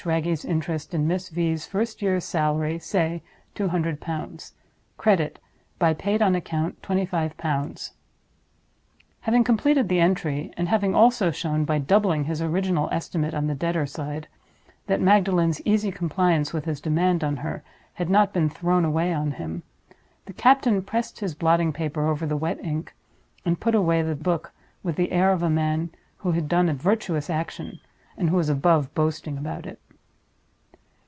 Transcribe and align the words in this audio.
Wragge's 0.03 0.43
interest 0.43 0.95
in 0.95 1.07
Miss 1.07 1.29
V.'s 1.29 1.67
first 1.67 2.01
year's 2.01 2.23
salary—say_ 2.25 3.21
£ 3.21 3.21
200. 3.53 4.01
_C_r. 4.01 5.31
By 5.77 5.93
paid 5.93 6.23
on 6.23 6.33
account, 6.33 6.79
£ 6.81 6.81
25." 6.81 7.35
Having 9.19 9.43
completed 9.43 9.89
the 9.89 9.99
entry—and 9.99 10.67
having 10.67 10.95
also 10.95 11.29
shown, 11.29 11.65
by 11.65 11.77
doubling 11.77 12.23
his 12.23 12.41
original 12.41 12.89
estimate 12.91 13.35
on 13.35 13.45
the 13.45 13.53
Debtor 13.53 13.85
side, 13.85 14.27
that 14.87 14.99
Magdalen's 14.99 15.61
easy 15.65 15.91
compliance 15.91 16.51
with 16.51 16.65
his 16.65 16.81
demand 16.81 17.23
on 17.23 17.37
her 17.37 17.61
had 17.93 18.09
not 18.09 18.33
been 18.33 18.49
thrown 18.49 18.83
away 18.83 19.13
on 19.13 19.33
him—the 19.33 20.33
captain 20.33 20.81
pressed 20.81 21.19
his 21.19 21.35
blotting 21.35 21.71
paper 21.71 22.07
over 22.07 22.25
the 22.25 22.35
wet 22.35 22.57
ink, 22.65 22.95
and 23.45 23.59
put 23.59 23.75
away 23.75 24.01
the 24.01 24.15
book 24.15 24.51
with 24.81 24.95
the 24.95 25.11
air 25.11 25.31
of 25.31 25.43
a 25.43 25.49
man 25.51 25.91
who 26.17 26.31
had 26.31 26.49
done 26.49 26.69
a 26.69 26.73
virtuous 26.73 27.29
action, 27.29 27.79
and 28.17 28.31
who 28.31 28.35
was 28.37 28.49
above 28.49 28.91
boasting 28.95 29.37
about 29.37 29.67
it. 29.67 29.79